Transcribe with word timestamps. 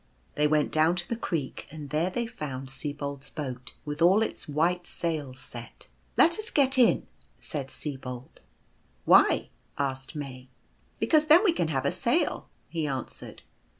They 0.33 0.47
went 0.47 0.71
down 0.71 0.95
to 0.95 1.07
the 1.07 1.15
creek; 1.15 1.67
and 1.69 1.91
there 1.91 2.09
they 2.09 2.25
found 2.25 2.69
SibokTs 2.69 3.35
boat 3.35 3.73
with 3.85 4.01
all 4.01 4.23
its 4.23 4.49
white 4.49 4.87
sails 4.87 5.37
set." 5.39 5.85
Let 6.17 6.39
us 6.39 6.49
get 6.49 6.79
in," 6.79 7.05
said 7.39 7.67
Sibold." 7.69 8.39
Why?" 9.05 9.49
asked 9.91 10.15
May." 10.15 10.47
Because 10.99 11.27
then 11.27 11.43
we 11.43 11.53
can 11.53 11.67
have 11.67 11.85
a 11.85 11.91
sail," 11.91 12.49
he 12.67 12.87
answered. 12.87 13.43